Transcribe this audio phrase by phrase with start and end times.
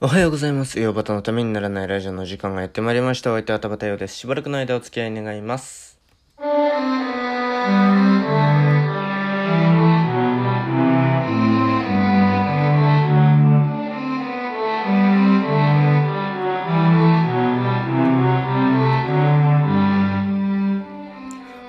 [0.00, 0.78] おはようございます。
[0.78, 3.32] ヨバタのためにならないラジオの時間がやってまいりました。
[3.32, 4.14] お相手は田畑洋です。
[4.14, 5.98] しばらくの間お付き合い願います。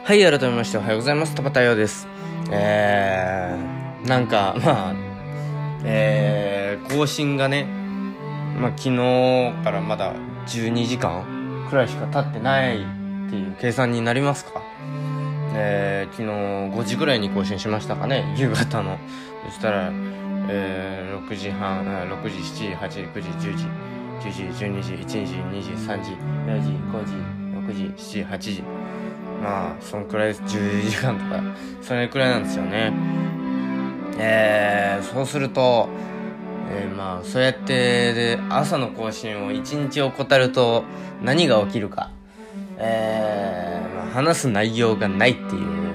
[0.03, 1.33] はい、改めましておはようございます。
[1.33, 2.07] 田畑洋です。
[2.51, 4.93] えー、なんか、まあ、
[5.83, 7.78] えー、更新がね、
[8.59, 8.95] まあ、昨日
[9.63, 10.13] からまだ
[10.47, 11.23] 12時間？
[11.69, 12.79] くらいしか経ってないっ
[13.29, 13.55] ていう。
[13.59, 14.61] 計算になりますか？
[15.55, 18.35] えー、昨日5時ぐらいに更新しましたかね？
[18.37, 18.97] 夕方の。
[19.45, 19.89] そしたら、
[20.49, 23.65] えー、6時半6時7時8時9時10時。
[24.19, 26.11] 10時12時1時2時3時。
[26.11, 27.13] 4時5時
[27.73, 28.63] 6時7時8時。
[29.41, 30.41] まあそんくらいです。
[30.43, 31.41] 10時間とか。
[31.81, 32.91] それくらいなんですよね。
[34.17, 35.87] えー、そうすると
[36.71, 40.83] えー、まあそうやってで朝の更新を一日怠ると
[41.23, 42.11] 何が起きるか、
[42.77, 45.89] えーまあ、話す内容がないっていう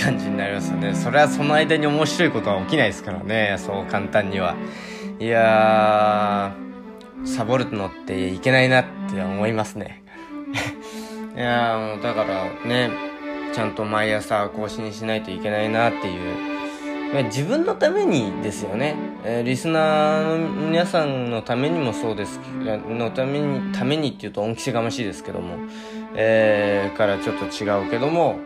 [0.00, 0.94] 感じになりますよね。
[0.94, 3.56] それはその間に面白いことは起きないですからね。
[3.58, 4.54] そう簡単には。
[5.18, 6.54] いや
[7.24, 10.02] サボるのっていけないなって思いますね。
[11.34, 12.90] いやもうだからね
[13.52, 16.55] ちゃんと毎朝更新しないといけないなっていう
[17.24, 25.56] 自分のためにですよね、えー、リスナーの皆さんのためにもそうですのためにためにっていうと恩着せがましいですけども、
[26.14, 28.38] えー、からちょっと違うけども。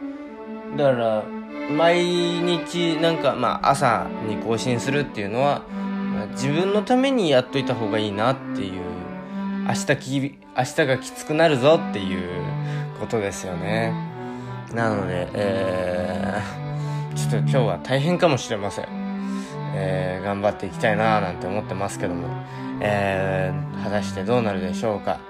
[0.76, 1.24] だから
[1.76, 5.62] 毎日なんかまあ朝に更新するっていうのは、
[6.32, 8.82] 自分のためにやっといた方がいいなっていう
[9.66, 10.20] 明日き
[10.56, 12.28] 明日がきつくなるぞっていう
[13.00, 13.92] ことですよね。
[14.74, 16.79] なのでえー
[17.14, 18.86] ちょっと今日は大変かもしれません。
[19.74, 22.28] えー、頑張っていきたいななんて思ってますけども、
[22.80, 25.20] えー、果たしてどうなるでしょうか。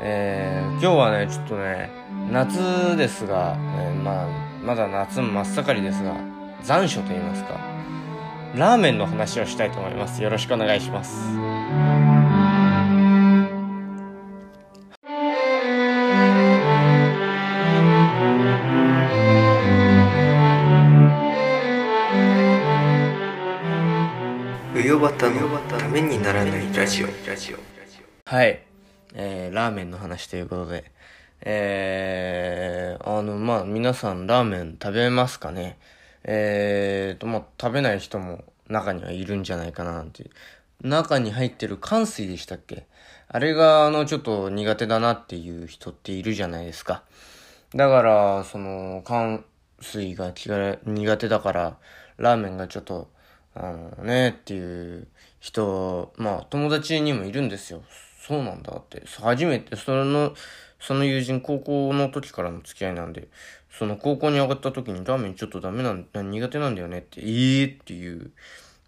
[0.00, 1.90] えー、今日はね、ちょっとね、
[2.30, 4.26] 夏ですが、え、まあ、
[4.64, 6.14] まだ夏真っ盛りですが、
[6.62, 7.60] 残暑と言いますか、
[8.54, 10.22] ラーメンの話をしたいと思います。
[10.22, 11.99] よろしくお願いします。
[25.28, 27.08] うよばたのためにならないラジオ。
[28.24, 28.62] はい。
[29.12, 30.90] えー、ラーメンの話ということで。
[31.42, 35.78] えー、あの、まあ、皆さんラーメン食べますかね？
[36.24, 40.30] えーと、まあ、食べない人も中にはいるんじゃないかななんて。
[40.82, 42.86] 中に入ってる寒水でしたっけ？
[43.28, 47.02] あれが、あの、ちょっと苦手だなっていう人っているじゃないですか。
[47.74, 49.44] だから、その、寒
[49.80, 51.76] 水が苦手だから、
[52.16, 53.10] ラーメンがちょっと、
[53.62, 55.06] あのね、っていう
[55.38, 57.82] 人、まあ友達にもいるんですよ。
[58.26, 59.02] そうなんだって。
[59.20, 60.34] 初めて、その、
[60.80, 63.28] その友人高校の時からの付き合いなんで、
[63.70, 68.30] その高校に上がった時にラーメンちょっとダメなん、苦手なんだよねって、ええー、っていう、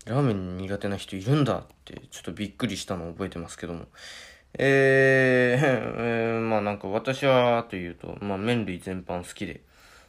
[0.06, 3.86] ラーメン苦手な人いるんだって、ちょっとびっくりしたのを覚えてますけども。
[4.58, 9.60] えー、えー、まあなんか私はというと、まあ麺類全般好きで、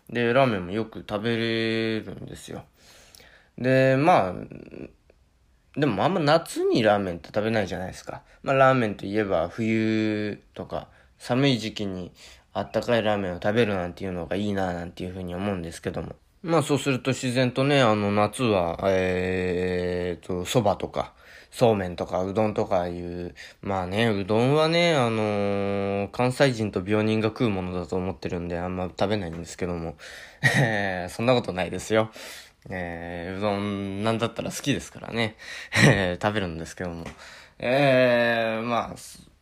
[0.09, 2.65] で、ラーメンもよく食べれるんですよ。
[3.57, 4.33] で、まあ、
[5.79, 8.21] でもあんま夏にラーメンって食べないじゃないですか。
[8.43, 10.87] まあラーメンといえば冬とか
[11.17, 12.11] 寒い時期に
[12.53, 16.15] あったかいラーメンを食べるなんていうのがいいななんていうふうに思うんですけども。
[16.43, 21.13] まあそうすると自然とね、あの夏は、えーと、蕎麦とか、
[21.51, 29.95] そうめんとかうどんとかいう、まあね、うどんはね、あのー、関西人と病人が食うものだと思ってるんであんま食べないんですけども、
[31.09, 32.11] そんなことないですよ。
[32.69, 35.35] えー、うどんなんだったら好きですからね、
[36.21, 37.05] 食べるんですけども。
[37.59, 38.95] えー、まあ、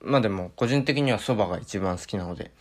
[0.04, 2.52] まあでも個人的には蕎麦が一番好きなので、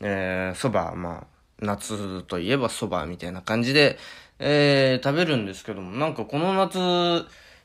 [0.00, 1.26] えー、蕎麦、まあ、
[1.60, 3.98] 夏といえば蕎麦みたいな感じで、
[4.38, 6.78] えー、食べるんですけども、なんかこの夏、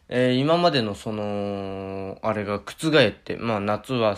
[0.10, 4.18] えー、今までのその、あれが覆って、まあ夏は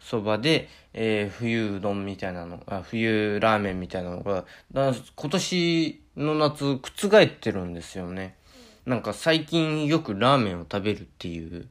[0.00, 8.37] そばで、えー、冬うどんみたいなの、あ冬ラーメンみたいなのが、だ今年の夏覆ってるんですよね。
[8.88, 11.68] なんか最近よくラーメンを食べるっていう、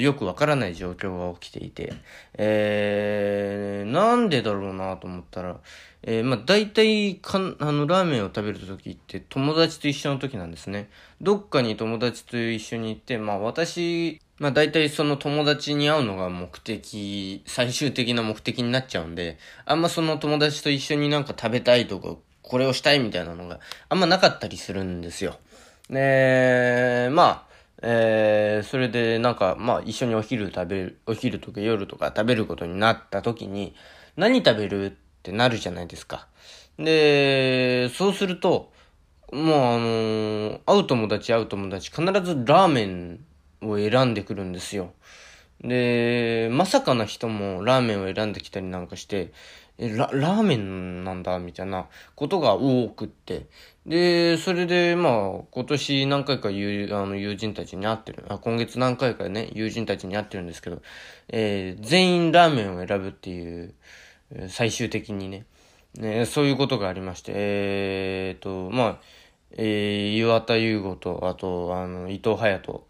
[0.00, 1.92] よくわからない状況が起きていて、
[2.38, 5.60] えー、なんでだろうなと思ったら、
[6.02, 10.88] えー、まあ大体かん、あの、ラーメンを食べる時って友達と一緒の時なんですね。
[11.20, 19.36] どっかに友達と一緒に行って、まあ私、まあ大体その友達に会うのが目的、最終的な目的になっちゃうんで、
[19.66, 25.36] あんまその友達と一緒になんか食べたいとか、これをしたいみたいなのがあんまなかったりするんですよ。
[25.90, 33.74] で、まあ、えー、それでなんか、まあ一緒にお昼食べる、お昼とか夜とか食べることになった時に、
[34.16, 36.26] 何食べるってなるじゃないですか。
[36.78, 38.72] で、そうすると、
[39.32, 39.48] もうあ
[39.78, 43.20] のー、会う友達会う友達必ずラーメン
[43.60, 44.92] を選んでくるんですよ。
[45.62, 49.32] で、まさかな人もラーメンを選んできたりなんかして、
[49.78, 53.46] え、ラ、ラーメンなんだ、みたいなことが多くって。
[53.86, 60.82] で、それで、まあ、今年何回か友あの友人たちに会ってる、あ、今月何回かね、友人たちに会ってるんですけど、
[61.28, 63.74] えー、全員ラーメンを選ぶっていう、
[64.48, 65.46] 最終的にね、
[65.94, 68.98] ね、そういうことがありまして、えーと、まあ、
[69.52, 72.84] えー、岩田優吾と、あと、あの、伊藤隼人、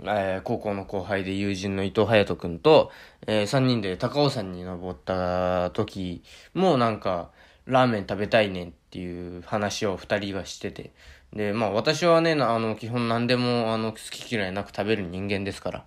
[0.00, 2.90] えー、高校の後輩で友人の伊藤隼人くんと、
[3.28, 7.30] えー、3人で高尾山に登った時もなんか、
[7.64, 10.90] ラーメン食べたいねってっていう話を2人はしてて。
[11.32, 15.84] で、まあ私はね、あの、基本何でも、あの、好き嫌いなく食べる人間ですから。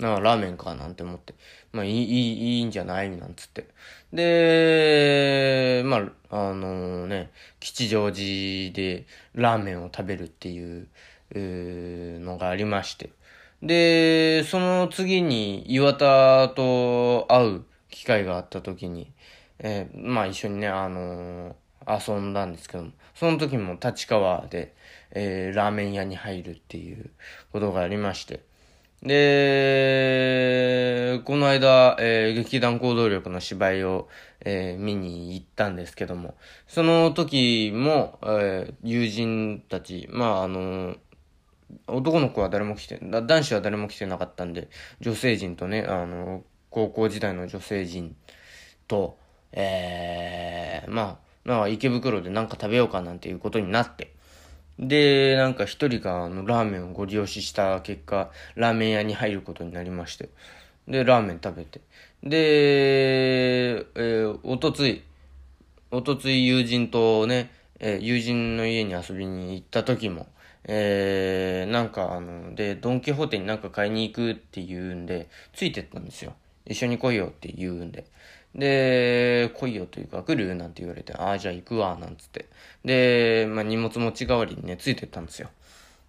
[0.00, 1.34] なラーメンかなんて思って。
[1.72, 3.10] まあいい、いい、いいんじゃない？
[3.16, 3.68] なんつって。
[4.12, 5.98] で、ま
[6.30, 7.30] あ、あの、ね、
[7.60, 10.88] 吉祥寺でラーメンを食べるっていう、
[11.36, 13.10] うのがありまして。
[13.62, 19.12] で、その次に岩田と会う機会があった時に、
[19.60, 21.54] えー、まあ一緒にね、あのー、
[21.86, 24.74] 遊んだんですけども、その時も立川で、
[25.12, 27.10] えー、ラーメン屋に入るっていう
[27.52, 28.40] ことがありまして、
[29.02, 29.20] で、
[31.24, 34.08] この間、えー、劇団行動力の芝居を、
[34.40, 36.34] えー、見に行ったんですけども、
[36.68, 40.96] その時も、えー、友人たち、まあ、あの
[41.86, 44.68] 男の子は誰も来て、男子は誰も来てなかったんで、
[45.00, 48.14] 女性陣とね、あの、高校時代の女性陣
[48.86, 49.18] と、
[49.52, 54.12] えー、まあ、まあ、池袋で何か食べようかなんていうことになって、
[54.78, 60.30] で、なんか一人があのラーメンをご利用しした結果、ラーメン屋に入ることになりまして、
[60.88, 61.80] で、ラーメン食べて、
[62.22, 65.02] で、えー、おとつい、
[65.90, 70.26] おとつい友人とね、えー、友人の家に遊びに行った時も、
[70.64, 76.34] えー、なんかあの、で、ドンキホーテになんか買いに行くって言うんで、ついてったんですよ。
[76.66, 78.04] 一緒に来いよって言うんで。
[78.54, 82.46] で、来いよというか来るなんて言われて、ああ、じゃあ行くわ、なんつって。
[82.84, 85.50] で、まあ荷物持ち代わりにね、ついてったんですよ。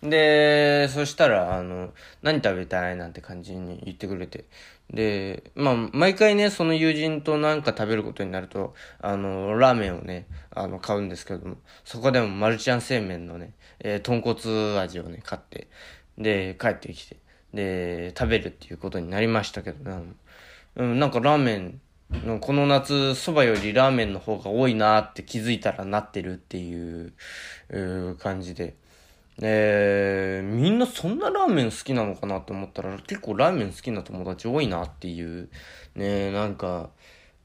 [0.04, 1.94] で、そしたら、あの、
[2.24, 4.46] 何食べたいなんて感じに言ってくれて。
[4.90, 15.68] で、まあ、毎回ね、その友人となんか食べることになると、あの、ラーメンをね、あの、買うんですけども、そこでもマルちゃん製麺のね、えー、豚骨味をね、買って、
[16.18, 17.18] で、帰ってきて、
[17.54, 20.04] で、食べるっていうことになりましたけど、
[20.78, 21.82] うん、なんかラーメン、
[22.42, 27.14] この夏、蕎麦よりラーメンの方が多いなって気づいたらなってるっていう、
[28.20, 28.76] 感じで。
[29.42, 35.50] えー、みんなそんなラーメン好きなのかなって思ったら結構ラーメン好きな友達多いなっていう。
[35.96, 36.90] ねなんか、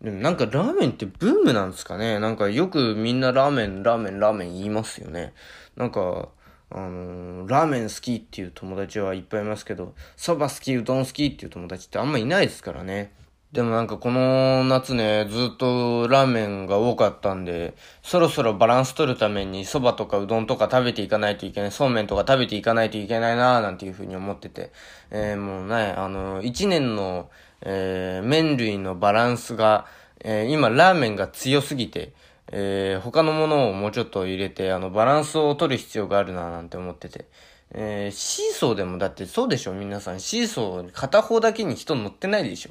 [0.03, 5.33] でもなんかラーメンってブームなんですかねなんかよくみんなラーメン、ラーメン、ラーメン言いますよね。
[5.77, 6.29] なんか、
[6.71, 13.13] あのー、ラーメン好きっていう友達はいっぱいいますけど、蕎麦好き、うどん好きっていう友達ってあんまいないですからね。
[13.53, 24.73] でもなんかこの夏ね、ずっとラーメンが多かったんで、そろそろバランス取るために蕎麦とかうどんとか食べていかないといけない、そうめんとか食べていかないといけないなーなんていうふうに思ってて、
[25.11, 27.31] えー、もうね、あの、一年の、
[27.63, 29.87] えー、麺類のバランスが、
[30.21, 32.13] えー、今ラーメンが強すぎて、
[32.53, 37.27] えー、他のものをもうちょっと入れて、あの、バランスを取る必要があるななんて思ってて。
[37.73, 40.21] えー、シーソーでもだってそうでしょ皆さん。
[40.21, 42.71] シーソー片方だけに人乗ってないでしょ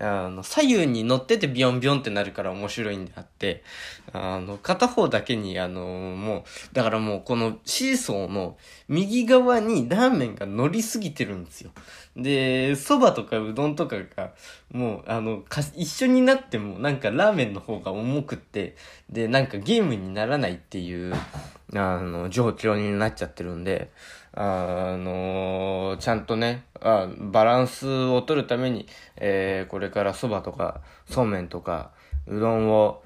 [0.00, 3.62] あの、左右に乗っててビヨンビヨンってなるから面白いんであって、
[4.12, 8.56] あの、片方だけにあの、もう、だからもうこのシーソーの
[8.88, 11.70] 右側にラーメンが乗りすぎてるんですよ。
[12.16, 14.32] で、蕎麦とかうどんとかが、
[14.72, 18.76] もう、あの、か、一緒になってもなんかラーメンの方が重くって、
[19.10, 21.14] で、なんかゲームにならないっていう、
[21.74, 23.90] あの、状況になっちゃってるんで、
[24.36, 28.86] あのー、ちゃんとねあ、バランスを取るために、
[29.16, 31.92] えー、これから蕎麦とか、そうめんとか、
[32.26, 33.02] うどんを、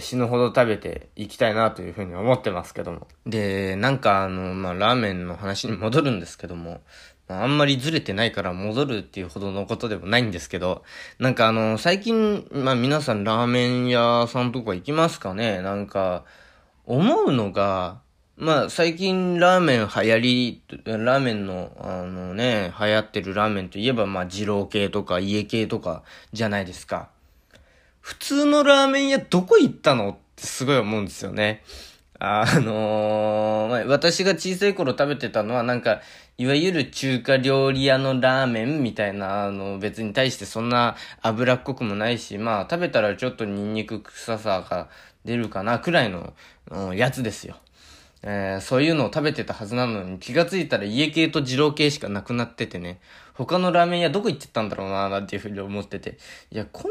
[0.00, 3.06] 死ぬほど食べていきたいなというふうに思ってますけども。
[3.26, 6.80] で、なんかあの、まあ、ラーメンの話に戻るんですけども、
[7.28, 10.82] あんまりずれてないから戻るっていうほどのことでもないんですけど、
[11.18, 15.60] なんかあの、最近、まあ皆さんラーメン屋さんとか行きますかね？
[15.60, 16.24] なんか、
[16.86, 18.00] 思うのが、
[18.40, 27.08] まあ、最近ラーメン流行り、ラーメンの、あのね、流行ってるラーメンといえば、まあ、二郎系とか家系とかじゃないですか。
[28.00, 31.64] 普通のラーメン屋どこ行ったのってすごい思うんですよね。
[32.20, 36.00] あのー、私が小さい頃食べてたのはなんか、
[36.36, 44.88] いわゆる中華料理屋のラーメンみたいな、あの、別に対してそんな脂っこくもないし、まあ、食べたらちょっとニンニク臭さが
[45.24, 46.34] 出るかな、くらいの、
[46.70, 47.56] うん、やつですよ。
[48.22, 53.00] えー、そういうのを食べてたはずなのに気がついたら家系と二郎系しかなくなっててね、
[53.34, 56.18] 他のラーメン屋どこ行ってたんだろうな、なんていうふうに思ってて。
[56.50, 56.90] いや、こん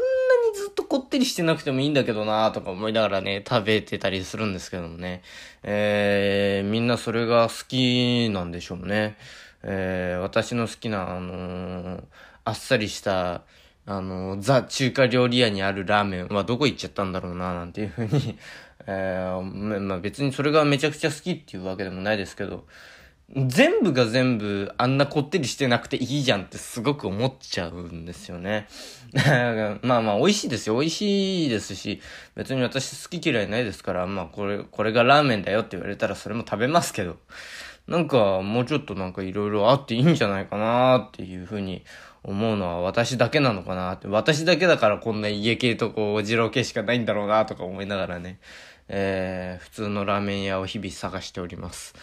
[0.50, 5.20] にずっとこってりしてなくてもいいんだけどな、とか思いながらね、食べてたりするんですけどもね。
[5.62, 9.18] えー、みんなそれが好きなんでしょうね。
[9.62, 12.02] えー、私の好きな、あのー、
[12.44, 13.42] あっさりした、
[13.84, 18.38] あの、ザ中華料理屋にあるラーメンはどこ行っちゃったんだろうな、なんていうふうに
[18.90, 22.64] えー、まあ別にそれがめちゃくちゃ好きっていうわけでもないですけど、
[23.36, 28.66] 全部が全部あんなこってりしてなくていいじゃんってすごく思っちゃうんですよね。
[29.82, 30.78] まあまあ美味しいですよ。
[30.78, 32.00] 美味しいですし、
[32.34, 37.18] 別に私好き嫌いないですから、まあこれ、これがラーメンだよって言われたらそれも食べますけど、
[37.86, 41.84] なんかもうちょっとなんか色々あっていいんじゃないかなっていうふうに
[42.22, 44.08] 思うのは私だけなのかなって。
[44.08, 48.38] 私だけだからこんな家系とこう、二郎系しかないんだろうなとか思いながらね。
[48.88, 51.94] えー、普通のラーメン屋を日々探しております。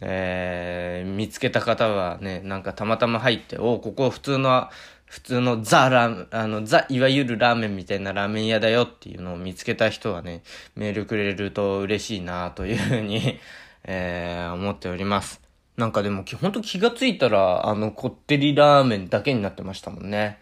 [0.00, 4.68] えー、見つけた方はね、なんかたまたま入って、おここ普通の、
[5.06, 10.42] 普通のザラあの、ザ、いわゆるラーメンみたいなラーメン屋だよっていうのを見つけた人はね、
[10.74, 13.38] メールくれると嬉しいなというふうに
[13.86, 15.40] えー、思っております。
[15.76, 20.38] なんかでも、ほんと気がついたら、あの、こってりラーメンだけになってましたもんね。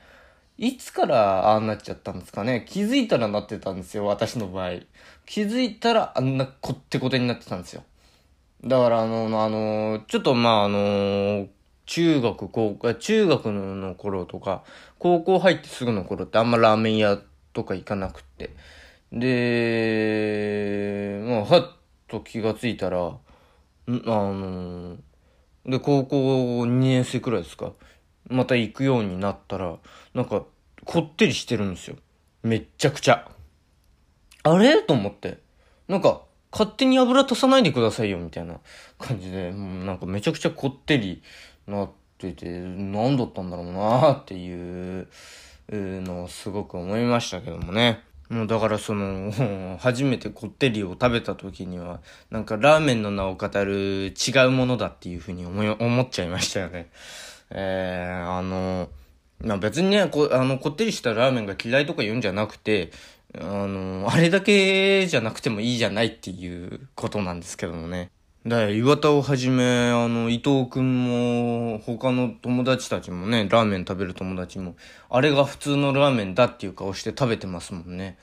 [0.62, 2.64] いつからああなっちゃったんですかね？
[2.68, 4.70] 気づいたらなってたんですよ、私の場合。
[5.26, 7.82] 気づいたらあんなこってこてになってたんですよ。
[8.64, 11.48] だからあの、あの、ちょっとまああの、
[11.86, 14.62] 中学、高校、中学の頃とか、
[15.00, 17.18] 高校入ってすぐの頃ってあんまラーメン屋
[17.52, 18.50] とか行かなくって。
[19.12, 21.72] で、まあ、はっ
[22.08, 23.18] と気がついたら、ん
[23.88, 24.96] あの、
[25.66, 27.72] で、高校2年生くらいですか？
[28.28, 29.76] また行くようになったら、
[30.14, 30.44] なんか、
[30.84, 31.96] こってりしてるんですよ。
[32.42, 33.30] めっちゃくちゃ。
[34.44, 34.82] あれ？
[34.82, 35.38] と思って。
[35.88, 38.60] なんか、勝手に油足さないでくださいよ、みたいな
[38.98, 41.22] 感じで、もうなんかめちゃくちゃこってり
[41.66, 45.08] なってて、何だったんだろうなっていう
[45.70, 48.04] のをすごく思いましたけどもね。
[48.28, 56.90] もうだからその、 初めてこってりを食べた時には、なんかラーメンの名を語る違うものだっていうふうに思い、思っちゃいましたよね。
[57.50, 58.88] えー、あの、
[59.42, 62.90] まあ、別にね、こ、あの、こってりしたラーメンが嫌いとか言うんじゃなくて、
[63.38, 68.10] あの、あれだけじゃなくてもいいじゃないっていうことなんですけどもね。
[68.46, 71.06] だから岩田をはじめ、あの、伊藤くん
[71.74, 74.74] も、他の友達たちもね、ラーメン食べる友達も、
[75.08, 78.18] あれが普通のラーメンだっていう顔して食べてますもんね。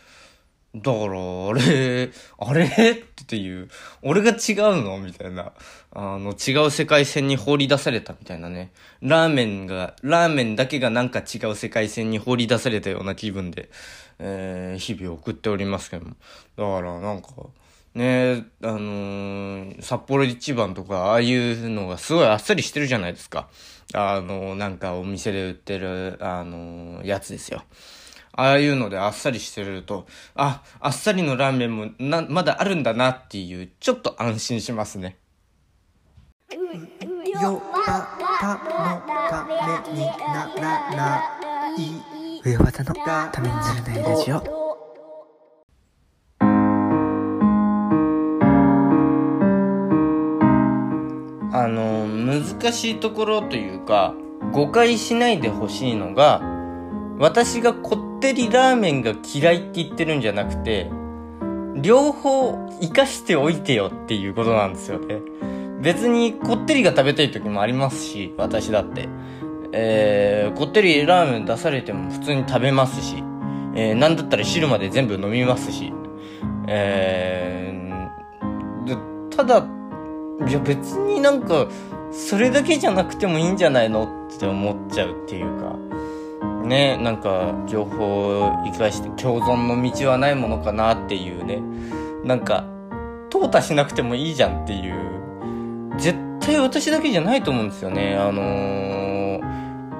[0.76, 2.66] だから、あれ、 あれ？
[2.92, 3.70] っていう、
[4.04, 5.00] 俺が違うの？
[5.00, 5.54] みたいな。
[5.92, 8.72] あの、違う世界線に放り出されたみたいなね。
[9.02, 13.70] ラーメンが、ラーメンだけがなんか違う世界線に放り出されたような気分で、
[14.20, 16.16] えー、日々送っておりますけども。
[16.56, 17.30] だから、なんか、
[17.96, 23.50] ねあのー、札幌一番とか、ああいうのがすごいあっさりしてるじゃないですか。
[23.94, 27.64] あのー、なんかお店で売ってる、あのー、やつですよ。
[28.40, 35.18] ああいうのであっさりしてると、あ、あっさりのラーメンもな、まだあるんだなっていう、ちょっと安心しますね。
[36.50, 38.08] よば
[38.40, 39.56] たのため
[39.94, 41.22] にならな
[41.78, 42.42] い。
[42.46, 44.38] 上和田のためにならないラジオ。
[51.52, 54.14] あの、難しいところというか、
[54.54, 56.59] 誤解しないでほしいのが、
[57.20, 60.90] 私がこってりラーメンが嫌いって言ってるんじゃなくて、
[61.76, 65.22] 両方活かしておいてよっていうことなんですよね。
[65.82, 69.10] 別にこってりが食べたい時もありますし、私だって。
[69.72, 73.18] えー、こってりラーメン出されても普通に食べますし、
[73.76, 75.94] えー、なんだったら汁まで全部飲みますし、
[76.68, 79.68] えー、ただ、
[80.48, 81.68] いや別になんか、
[82.12, 85.89] それだけじゃなくてもいいんじゃないのって思っちゃうっていうか、
[86.66, 91.62] ね、なんか情報を生かして共存の道はないものかなっていうね、
[92.24, 92.66] なんか、
[93.30, 98.16] 淘汰しなくてもいいじゃんっていう、絶対私だけじゃないと思うんですよね。
[98.16, 99.42] あのー、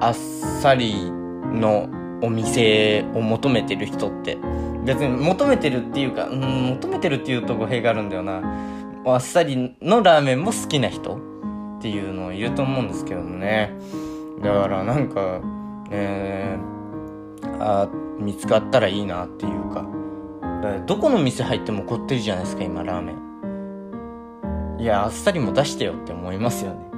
[0.00, 1.88] あっさりの
[2.22, 4.38] お店を求めてる人って。
[4.84, 6.40] 別に求めてるっていうか、うん、
[6.80, 8.42] 求めてるっていうと語弊があるんだよな。
[9.06, 11.16] あっさりのラーメンも好きな人
[11.78, 13.72] っていうのをいると思うんですけどもね。
[14.42, 15.40] だからなんか、
[15.90, 19.84] えー、あ見つかったらいいなっていうか。
[20.60, 24.80] かどこの店入ってもこってりじゃないですか、今、ラーメン。
[24.80, 26.90] いや、あっさりも出してよって思いますよね。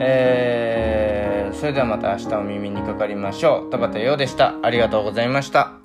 [0.04, 3.70] えー、それではまた明日お耳にかかりましょう。
[3.70, 4.56] 田畑陽でした。
[4.62, 5.81] ありがとうございました。